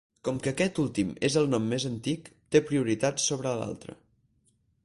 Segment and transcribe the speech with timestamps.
[0.27, 4.01] Com que aquest últim és el nom més antic, té prioritat sobre l'altre.